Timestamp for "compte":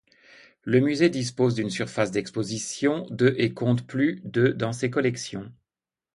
3.53-3.85